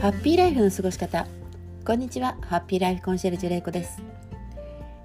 [0.00, 1.26] ハッピーライフの過ごし方。
[1.84, 2.36] こんにちは。
[2.42, 4.00] ハッピーライフコンシェルジュレイコです。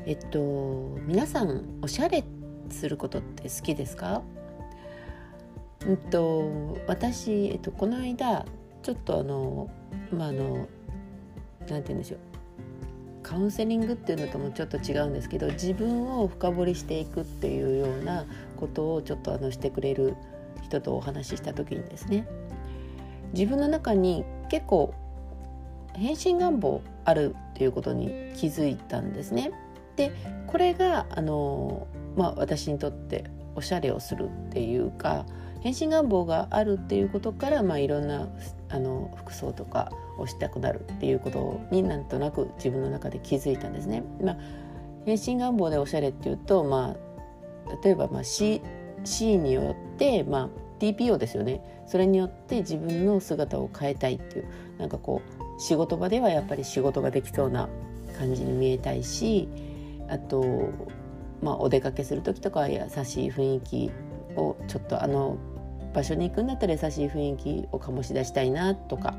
[0.05, 2.23] えっと皆さんおしゃれ
[2.70, 4.21] することって好きですか？
[5.88, 8.46] うんと私えっとこの間
[8.83, 9.71] ちょっとあの
[10.15, 10.67] まああのなんて
[11.67, 12.19] 言うんでしょう。
[13.23, 18.25] カウンセリングっていうのともちょっと違うんですけど自分を深掘りしていくっていうような
[18.57, 20.16] ことをちょっとあのしてくれる
[20.62, 22.27] 人とお話しした時にですね
[23.34, 24.94] 自分の中に結構
[25.94, 29.52] 変身願望あるっていうことに気づいたんですね。
[29.95, 30.12] で
[30.48, 35.26] これがあの、まあ、私にとっておしゃれをするっていうか
[35.62, 38.27] 変身願望があるっていうことから、まあ、いろんな
[38.70, 44.04] あの服装とかをしたくなるっていうことになんとなく自分の中で気づいたんですね。
[44.21, 44.38] まあ、
[45.05, 48.62] 変身願望でおしゃれっていうと、まあ、例えば、まあ C、
[49.04, 50.49] C によって、まあ、
[50.83, 51.61] TPO ですよね。
[51.87, 54.47] それによって自分の姿を変えたいっていう
[54.77, 57.70] なんかこう仕事場ではやっぱり仕事ができそうな
[58.17, 59.48] 感じに見えたいし
[60.09, 60.70] あと、
[61.41, 63.91] まあ、お出かけする時とかは優しい雰囲気
[64.36, 65.38] をちょっとあの
[65.94, 69.16] 場所に行くんだったら優しい雰囲気を醸し出したいなとか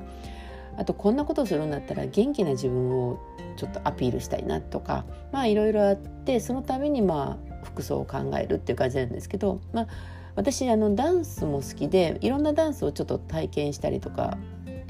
[0.76, 3.20] あとこんなことをするんだったら元気な自分を
[3.56, 9.88] ちょっとアピールしたいなとかまあいろいろあってそのためにまあ服装を考えるっていう感じなんですけどまあ
[10.36, 14.36] 私あのダンスも好きでいろんなダンスをちょっと体験したりとか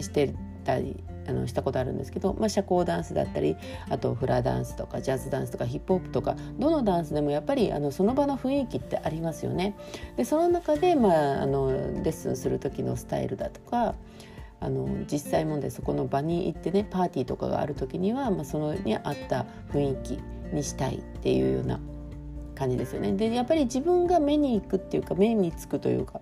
[0.00, 3.56] してたりあのしたことあるんですけど、まあ、社交ダンスだったり
[3.88, 9.74] あとフラダンスとかジャズダンスとかヒップホップとかどのダンスでもやっぱりあのその場の雰囲気ってありますよね。
[10.16, 13.94] でその中で、まあ、あのレッスンする時のスタイルだとか
[14.60, 20.18] あの実際問題そこの場に行ってねパーティーとかがある時には、まあ、そのに合った雰囲気
[20.54, 21.80] にしたいっていうような
[22.54, 23.12] 感じですよね。
[23.12, 26.20] でやっぱり自分が目に行くっていうか目につくというか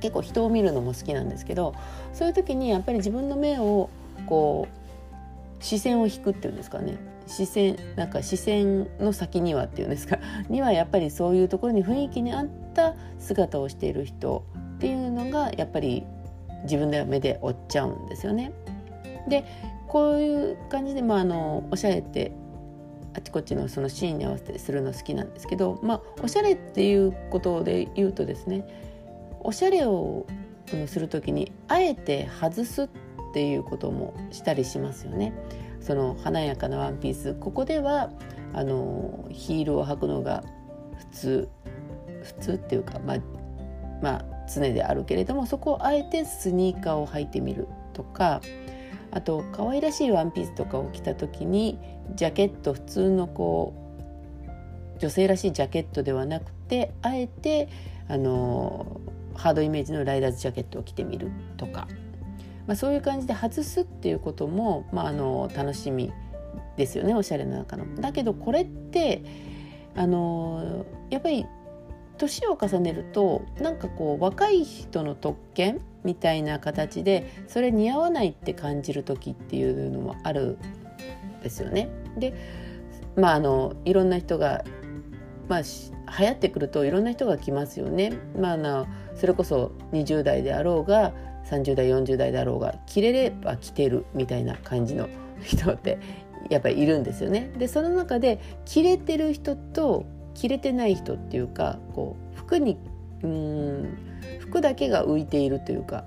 [0.00, 1.74] 結構人を見るのも好きなんですけど
[2.12, 3.90] そういう時にやっぱり自分の目を
[4.26, 14.44] こう視線を引くっていうんですかね視線なんか視線の先にはっていうんですか にはやっぱりそういうところに雰囲気に合った姿をしている人
[14.76, 16.04] っていうのがやっぱり
[16.62, 18.52] 自分では目で追っちゃうんですよね。
[19.28, 19.44] で
[19.88, 22.32] こういう感じで、まあ、あのおしゃれって
[23.14, 28.66] あちこちのそのシーンに合わせてするの好きなんですけど、まあ、おしゃれっていうことで言うとですね
[29.40, 30.26] おしゃれを
[30.86, 32.88] する時にあえて外すっ
[33.32, 35.32] ていうこともしたりしますよね。
[35.80, 38.10] その華やかなワンピースここでは
[38.52, 40.42] あのヒールを履くのが
[40.96, 41.48] 普通
[42.22, 43.18] 普通っていうかまあ
[44.02, 48.40] まあ常であるけれどもそこをあえてスニーカーを履いてみるとか
[49.10, 51.78] あと可愛らしいワンピースとかを着た時に
[52.14, 53.74] ジャケット普通のこ
[54.96, 57.68] う女性らしいジャケットではなくてあえて
[58.08, 59.00] あの
[59.34, 61.86] ハードイメージのライダーズジャケットを着てみるとか、
[62.66, 66.12] まあ、そういう感じで外すっていうことも、まあ、あの楽しみ
[66.76, 67.94] ですよねおしゃれの中の。
[67.96, 69.22] だけどこれって
[69.94, 71.46] あのやっぱり
[72.18, 80.58] 年を重ねるとなんかこう若い人の特権みたいな形でそれ似合わないって感じる時っていうのもある
[81.40, 81.88] んですよね。
[82.16, 82.34] で
[83.16, 84.64] まああのいろんな人が、
[85.48, 88.12] まあ、流行ってくるといろんな人が来ますよね。
[88.38, 91.12] まあ、なそれこそ20代であろうが
[91.50, 95.08] 30代40代だろうが着れれば着てるみたいな感じの
[95.42, 95.98] 人って
[96.50, 97.50] やっぱりいるんですよね。
[97.58, 102.78] でその中で着れてる人と着れてない人っていうかこう服に
[103.22, 104.07] うん
[104.40, 106.04] 服だけが浮いているというか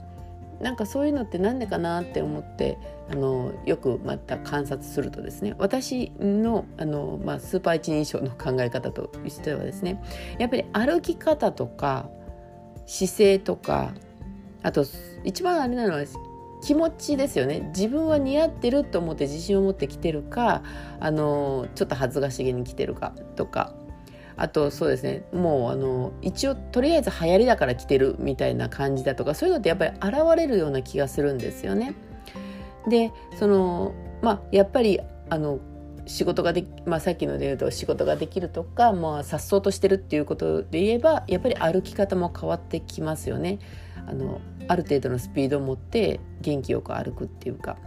[0.61, 2.77] なんかそういうのって何でかなって思って
[3.09, 10.01] あのよくまた観察するとですね私のあの、まあ、スーパー一人称の考え方としてはですね
[10.37, 12.09] やっぱり歩き方とか
[12.85, 13.93] 姿勢とか
[14.61, 14.85] あと
[15.23, 16.03] 一番あれなのは
[16.61, 17.71] 気持ちですよね。
[17.75, 20.61] 自分は似合ってると思って自信を持ってきてるか
[20.99, 23.73] あのちょっと恥ずかしげに来てるかとか
[24.37, 31.93] あとそうですねもうあの一応とりあえず流行りだから着てるみたいな感じだとかそういうのってやっぱり現れるような気がするんですよね。
[32.87, 35.59] でそのまあやっぱりあの
[36.07, 43.59] 仕事がでまあ、さっきので言うと仕事ができるとか、まあ、颯爽としてるっていうことで言えばやっぱり歩き方も変わってきますよね。
[44.07, 47.77] あのある程度のスピードを持って元気よく歩くっていうか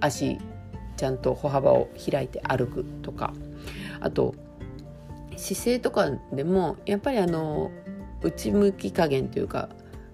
[0.00, 0.38] 足
[0.96, 3.32] ちゃんと歩幅を開いて歩くとか
[4.00, 4.34] あと
[5.40, 7.70] 姿勢とかでもやっぱりあの
[8.22, 9.70] 内向き加減というか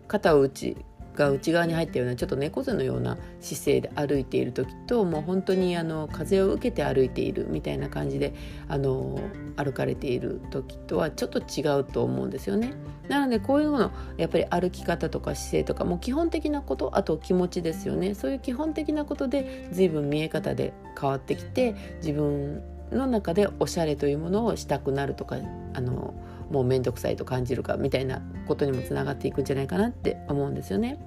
[0.07, 0.77] 肩を内
[1.17, 8.35] が内側に入ったようなちょっと猫背のような姿勢で歩いている時ともう本当にあの風を受けて歩いているみたいな感じで
[8.69, 9.19] あの
[9.57, 12.75] 歩かれている時とはちょっと違うと思うんですよね。
[13.09, 22.63] なのでこういうものやっぱり歩き方とか姿勢とかも基本的なことあと気持ちですよねそういう基本的なことで随分見え方で変わってきて自分
[22.93, 25.37] の中でおしゃれというものをしたくなるとか
[25.75, 26.15] あの
[26.51, 30.99] もう面倒くさいと感じるかみたいなことにもつながっていくんじゃないかなって思うんですよね。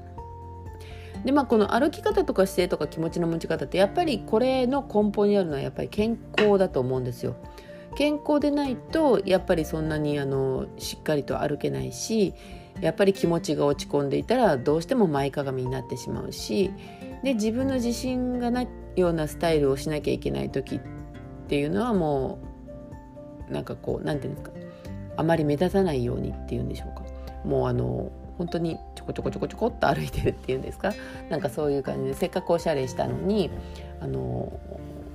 [1.23, 7.35] でまあこの歩き方とか姿勢とか気持ちの持ち方ってやっぱりこれの根本にあるのはやっぱり健康だと思うんですよ。
[7.95, 12.33] 健康でないとやっぱりそんなにあのしっかりと歩けないし
[12.81, 16.71] やっぱり気持ちが落ち込んでいたらどうしても前かがみになってしまうし
[17.23, 20.98] で自分の自信がないようなスタイルをしなきゃいけない時って
[21.49, 22.39] ていうのはも
[23.49, 24.69] うなんかこう何て言うんですか。
[25.17, 27.03] あまり目立たないようにっていうんでしょうか。
[27.43, 30.93] もうあの本当にちょこちょこちょこちょこっと歩いてるっていうんですか。
[31.29, 33.49] なんかそういう感じでせっかくおしゃれしたのに
[33.99, 34.53] あの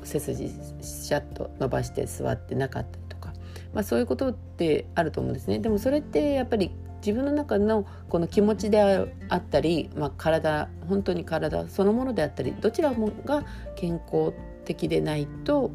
[0.03, 3.33] 背筋シャッと伸ばして座ってなかったりとか、
[3.73, 5.59] まあ、そういうことってあると思うんですね。
[5.61, 8.81] でもそれってやっぱり自分の中のこの気持ちで
[9.29, 13.45] あったり、まあ、体本当に体そのものであったりどちらもが
[13.77, 14.33] 健康
[14.65, 15.71] 的でないと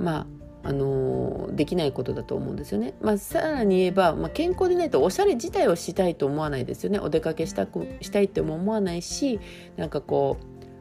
[0.00, 0.26] まあ
[0.62, 2.92] あのできないことだと思うんですよね。
[3.00, 6.98] まあ、さらに言えば、まあ、健康でないとおしゃれ自体をしたいと思わないですよね。
[6.98, 9.40] お出かけしたくしたいっても思わないし
[9.76, 10.36] なんかこ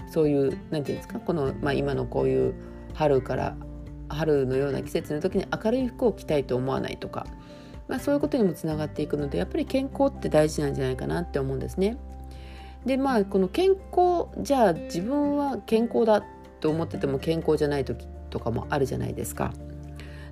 [0.08, 1.20] うそういう何て言うんですか？
[1.20, 2.56] この、まあ、今のこういう
[2.94, 3.56] 春から
[4.10, 7.26] 春のような季節の時に明るい服を着たいと思わないとか、
[7.88, 11.98] まあ、そういうことにもつながっていくのでやっぱり健康って大事なんじゃないかなって思うんですね。
[12.86, 16.24] でまあこの健康じゃあ自分は健康だ
[16.60, 19.54] と思ってても健康じゃない時とかもあるじゃないですか。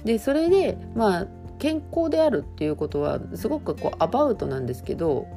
[0.04, 1.28] でそれでまあ
[1.60, 5.28] 健康であるっていうことはすごくこうアバウトなんですけど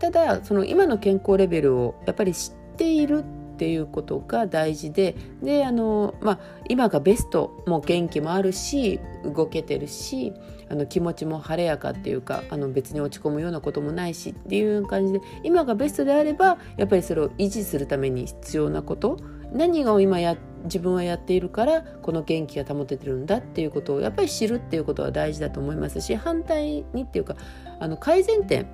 [0.00, 6.38] ただその今の健康レベルをやっぱり知っているっていうことが大事でであの、まあ、
[6.68, 10.32] 今がベストも元気もあるし動けてるし
[10.68, 19.18] あの気持ちも晴れやかっていうかあの別に落ち込むようなこともないしっていう感じで今がベストであればやっぱりそれを維持するために必要なこと
[19.52, 27.36] 何を今や自分はやっているからこの元気が保ててるんだっていうことをやっぱり知るっていうことは大事だと思いますし反対にっていうか
[27.78, 28.66] あの改善点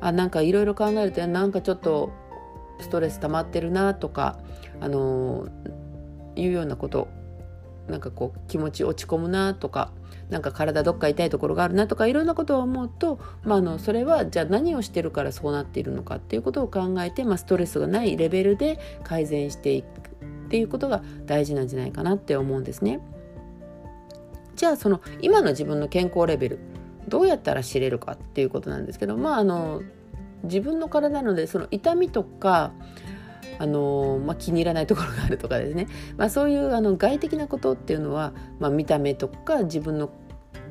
[0.00, 2.12] あなんかいろいろ考えるとなんかちょっと
[2.80, 4.38] ストレス溜まってるなとか
[4.80, 5.46] あの
[6.34, 7.08] いうようなこと
[7.88, 9.92] なんかこう気持ち落ち込むなとか
[10.30, 23.00] なんか体どっか痛いところがあるなとかいろんなことを思うと、まあ、あのそれはじゃあ何をしてるからそうなっているのかっていうことを考えて、まあ、ストレスがないレベルで改善していくっていうことが大事なんじゃないかなって思うんですね。
[24.54, 26.58] じゃあその今の自分の健康レベル
[27.08, 29.82] どうやったら知れるかっていうことなんですけどまああの
[30.44, 32.72] 自分の体なのでその痛みとか
[33.58, 40.10] あのまあ、気に入らないところがあるとかですね、 まあ、そういうあの外的なことっていうのは、まあ、見た目とか自分の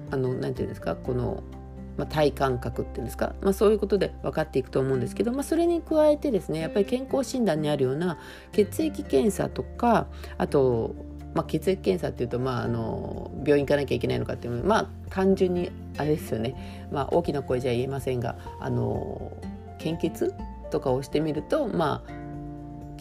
[0.09, 1.41] あのなんていうんですかこの、
[1.95, 8.17] まあ、体感覚っていうんですか、まあ、そういうことで分かっていくと思うんですけど、まあ、それに加えてですねやっぱり健康診断にあるような
[8.51, 10.07] 血液検査とか
[10.37, 10.95] あと
[11.33, 19.31] まあ、血液検査っていうと、まあ、あの病院行かなきゃいけないのかっていうまあ単純にあれですよね、まあ、大きな声じゃ言えませんがあの
[19.79, 20.33] 献血
[20.71, 22.20] とかをしてみるとまあ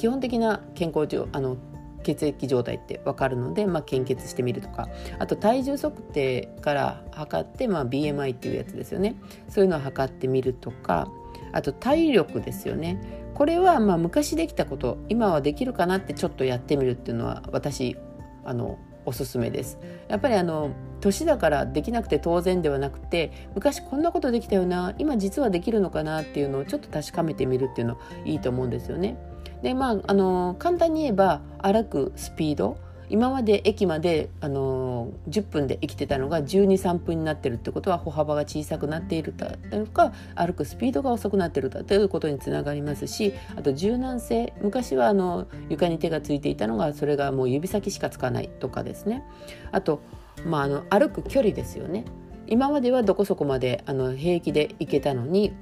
[0.00, 1.58] 基本的な健康上あの
[2.02, 4.88] 血液状態って分かるので、まあ、献血してみるとか。
[5.19, 9.17] あと体重測定から測って、まあ、BMI っていうやつですよね。
[9.50, 11.11] そういうのを測ってみるとか。
[11.52, 12.99] あと体力ですよね。
[13.35, 17.99] これはまあ昔できたこと今はできるかなってちょっとやってみるっていうのは私
[18.42, 19.78] あのおすすめです。
[20.09, 20.71] やっぱりあの
[21.02, 29.19] 年だからできなくて当然ではなくて昔こんなことできたよな今実はできるのかなっていうのをちょっと確かめてみるっていうのいいと思うんですよね。
[29.62, 32.76] でまああの簡単に言えば歩くスピード。
[33.12, 44.52] 今まで駅まであの10分で生きてたのが123分になってるってことは歩幅が小さくなっているだとか歩くスピードが遅くなってるだということにつながりますしあと柔軟性。
[44.62, 48.49] 昔はあの床に手がついていたのがそれがもう指先しかつかない。
[48.61, 49.25] とかですね。
[49.73, 50.00] あと、
[50.45, 52.05] まあ、あの歩く距離ですよね。
[52.47, 55.52] 今まではどこそこまであの平気で行けたのに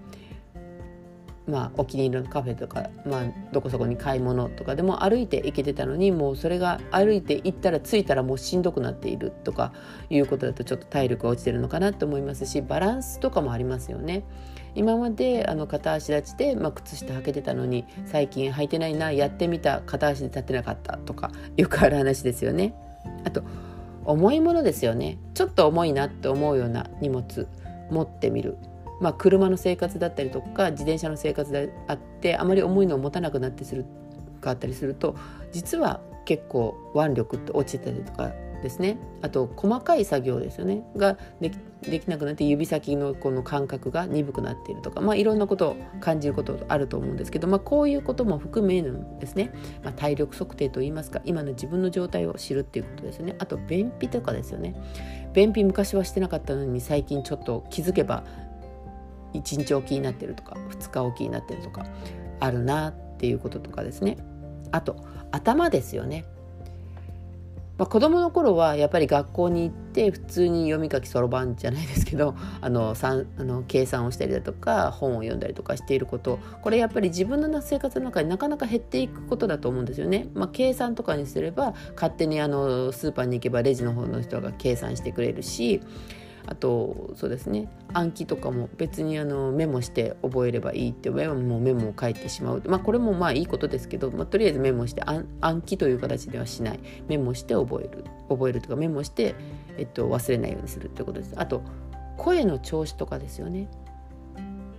[1.48, 9.72] まあ、お気に入りのカフェとか、まあ、どこそこに買い物とかでも歩いて行けてたのにもうそれが歩いて行ったら着いたらもうしんどくなっているとか
[10.10, 14.24] いうことだとちょっと体力が落ちてるのかなと思いますしバランスとかもありますよね。
[14.74, 22.74] 今まであの片足立ちで、まあ、靴下履けてたのに最近履いてないなやってみた片足で立ってなかったとかよくある話ですよね。
[23.24, 23.42] あと
[24.04, 27.48] 重いものですよねちょっと重いなって思うような荷物
[27.90, 28.56] 持ってみる
[29.00, 33.84] まあ、車の生活だったりとか自転車の生活であってあまり重いのを持たなくなってする
[34.40, 35.16] かったりすると
[35.52, 38.98] 実は結構腕力って落ちてたりとかですね。
[39.22, 40.82] あと細かい作業ですよね。
[40.96, 49.52] ができできなくなって指先のこの感覚が鈍くなっているとか、まあ、いろんなことを感じることあると思うんですけど、まあ、こういうことも含めるんですね、
[49.84, 53.36] まあ、体力測定といいますか今の自分の状態を知るっていうことですよね。
[53.38, 54.74] あと便秘とかですよね。
[55.34, 58.24] 便秘昔はしてなかったのに最近ちょっと気づけば
[59.34, 61.86] 1日おきになってるとか2日おきになってるとか
[62.40, 64.16] あるなっていうこととかですね。
[64.70, 64.96] あと
[65.30, 66.24] 頭ですよね。
[67.78, 76.40] まあ、子供の頃はやっぱり学校に行って普通に読み書きそろばんじゃないですけど あのあの計算をしたりだとか本を読んだりとかしていること。
[76.60, 80.28] これやっぱり自分の生活の中になかなか減っていくことだと思うんですよね。
[80.34, 85.80] まあ、計算とかにすれば勝手にあのスーパーに行けばレジの方の人が計算してくれるし
[86.50, 87.68] あとそうですね。
[87.92, 95.02] 暗記とかも別にあのメモして覚えればいいってメモもうメモを書いてしまう、まあ、これもまあいいことですけど、まあ、とりあえずメモして
[95.40, 96.80] 暗記という形ではしない。
[97.06, 98.04] メモして覚える。
[98.30, 99.34] 覚えるとかメモして、
[99.76, 101.34] えっと、忘れないようにするってことです。
[101.36, 101.62] あと
[102.16, 103.68] 声の調子とかですよね。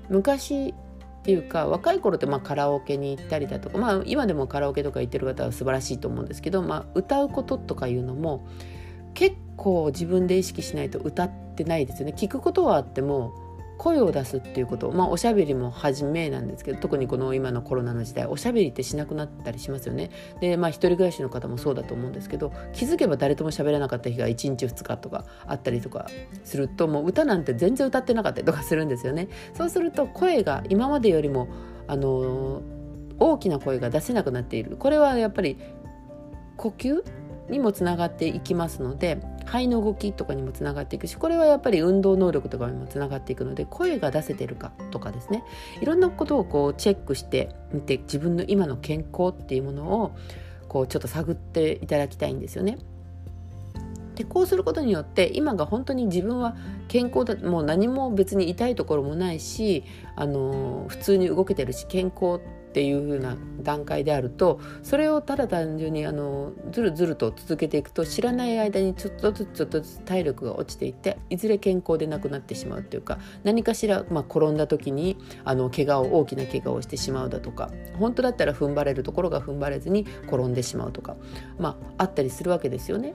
[0.09, 8.47] 昔っていうか若い頃ってまあカラオケに行ったりだとか、まあ、今でもカラオケとか行ってる方は素晴らしいと思うんですけど、まあ、歌うこととかいうのも
[9.13, 12.13] 結構自分で意識しないと歌っててないですよね。
[12.15, 13.33] 聞くことはあっても
[13.77, 20.11] 声を出すっていうことまあおしゃべりも初めなんですけど特にこの今のコロナの時代おしゃべりってしなくなったりしますよね。
[20.41, 26.07] でまあ一人暮らしの方もそうだと思うんですけど気づけば誰とも喋らなかった日が1日2日とかあったりとか
[26.43, 29.29] するともう歌なんて全然歌ってなかったりとかするんですよね。
[29.53, 31.47] そうすると声が今までよりも
[31.87, 32.61] あの
[33.17, 34.75] 大きな声が出せなくなっている。
[34.77, 35.57] これはやっぱり
[36.57, 37.01] 呼吸
[37.49, 45.43] にもつながっていきますので肺の動きとかにもつながっていくしこれはやっぱり運動能力とかにもつながっていくので声が出せてるかとかですね
[45.81, 50.15] いろんなことをこうチェックしてみて自分の今の健康っていうものを
[50.67, 52.77] こうちょっと探っていただきたいんですよね。
[54.19, 56.57] でこうすることによって今が本当に自分は
[56.89, 59.85] 健康だもう何も別に痛いところもないし
[60.17, 81.15] あの普通に動けてるし健康っていう風な段階であるとそれをただ単純にあのずるずると続けていくと知らない間にちょっとずつちょっとずつ体力が落ちていっていずれ健康でなくなってしまうというか何かしら、まあ、転んだ時にあの怪我を大きな怪我をしてしまうだとか本当だったら踏ん張れるところが踏ん張れずに転んでしまうとか、
[81.57, 83.13] まあ、あったりするわけですよね。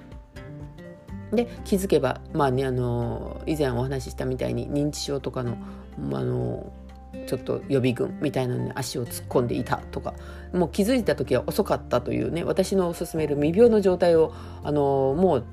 [1.32, 5.56] で気づけば、まあね、あの以前お話ししたみたいに認知症とかの
[5.98, 6.72] まあの
[7.26, 10.14] ちょっと予備軍みたいなのに足を突っ込んでいたとか
[10.52, 15.44] もう気づいた時は遅かったというね私の勧める未病の状態をあのもう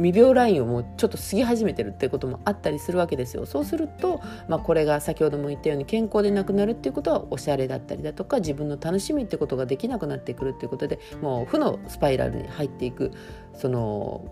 [0.00, 3.44] 未病ラインをもうちょっと過ぎ始めてるってこともあったりするわけですよ。
[3.44, 13.12] そうすると、まあ、これが先ほども言ったように健康でなくなるっていうことはおしゃれだったりだとか自分の楽しみってことができなくなってくるっていうことでもう負のスパイラルに入っていく
[13.54, 14.24] その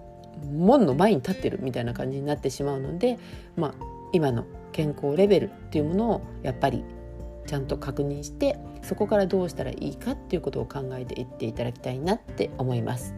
[0.53, 3.19] 門の前に立ってるみたいな感じになってしまうので、
[3.57, 3.75] まあ、
[4.13, 6.85] 今の健康レベルっていうものをやっぱり
[7.47, 13.15] ちゃんと確認してそこからどうしたらいいかっていうことを考えていっていただきたいなって思います。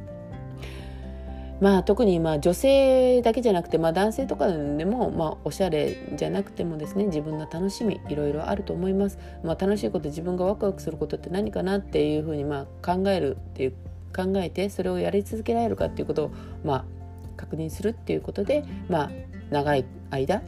[1.60, 13.74] まあ、特にまあ女性だけじゃなくて、まあ、男性とかでも、まあ、おしゃれじゃなくてもですね自分の楽しみいろいろあると思います、まあ、楽しいこと自分がワクワクすることって何かなっていうふうにまあ考えるっていう
[14.16, 16.30] 考えてそれをやり続けられるかっていうことを、
[16.64, 16.84] まあ、
[17.36, 19.10] 確認するっていうことで、まあ、
[19.50, 20.42] 長い間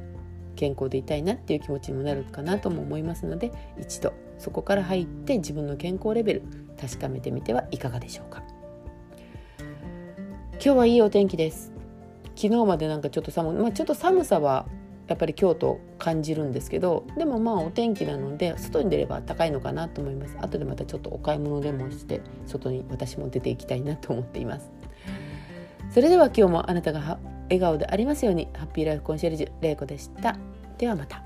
[0.56, 6.42] 健康でいたいなっていう気持ちにもなるかなとも思いますので一度そこから入って自分の健康レベル
[6.80, 8.42] 確かめてみてはいかがでしょうか。
[10.64, 11.72] 今日はいいお天気です。
[12.36, 14.66] 昨日までなんかちょっと寒、まあ、ちょっと寒さは
[15.08, 20.36] やっぱり京都感じるんですけどでもまあお天気なので外に出れば高いのかなと思います。
[20.40, 24.70] 後でまたちょっとお買い物でもして外に私も出ていきたいなと思っています。
[25.90, 28.48] それでは今日もあなたが笑顔でありますように。
[28.54, 30.36] ハッピーライフコンシェルジュ玲子でした。
[30.78, 31.22] ではまた。